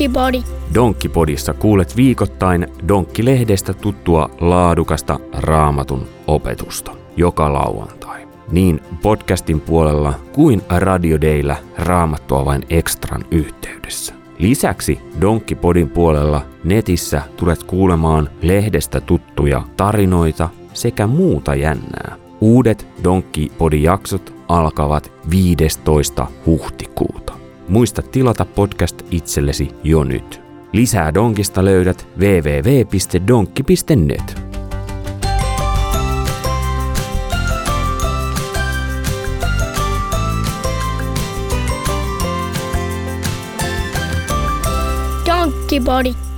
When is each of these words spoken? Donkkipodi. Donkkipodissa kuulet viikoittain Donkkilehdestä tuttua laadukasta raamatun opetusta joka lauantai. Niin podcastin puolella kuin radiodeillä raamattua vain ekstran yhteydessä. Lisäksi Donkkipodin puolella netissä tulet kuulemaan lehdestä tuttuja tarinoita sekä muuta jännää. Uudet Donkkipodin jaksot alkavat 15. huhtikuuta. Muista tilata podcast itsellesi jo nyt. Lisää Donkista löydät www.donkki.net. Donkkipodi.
Donkkipodi. 0.00 0.42
Donkkipodissa 0.74 1.54
kuulet 1.54 1.96
viikoittain 1.96 2.66
Donkkilehdestä 2.88 3.74
tuttua 3.74 4.30
laadukasta 4.40 5.20
raamatun 5.32 6.06
opetusta 6.26 6.92
joka 7.16 7.52
lauantai. 7.52 8.28
Niin 8.50 8.80
podcastin 9.02 9.60
puolella 9.60 10.14
kuin 10.32 10.62
radiodeillä 10.68 11.56
raamattua 11.78 12.44
vain 12.44 12.62
ekstran 12.70 13.24
yhteydessä. 13.30 14.14
Lisäksi 14.38 15.00
Donkkipodin 15.20 15.90
puolella 15.90 16.42
netissä 16.64 17.22
tulet 17.36 17.62
kuulemaan 17.62 18.28
lehdestä 18.42 19.00
tuttuja 19.00 19.62
tarinoita 19.76 20.48
sekä 20.74 21.06
muuta 21.06 21.54
jännää. 21.54 22.16
Uudet 22.40 22.86
Donkkipodin 23.04 23.82
jaksot 23.82 24.34
alkavat 24.48 25.12
15. 25.30 26.26
huhtikuuta. 26.46 27.29
Muista 27.70 28.02
tilata 28.02 28.44
podcast 28.44 29.02
itsellesi 29.10 29.68
jo 29.84 30.04
nyt. 30.04 30.40
Lisää 30.72 31.14
Donkista 31.14 31.64
löydät 31.64 32.06
www.donkki.net. 32.18 34.42
Donkkipodi. 45.26 46.29